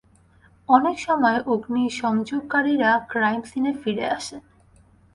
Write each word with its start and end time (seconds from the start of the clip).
অনেক 0.69 0.95
সময় 0.99 1.37
অগ্নিসংযোগকারীরা 1.45 2.91
ক্রাইম 3.09 3.41
সিনে 3.43 3.71
ফিরে 3.81 4.05
আসে। 4.09 4.37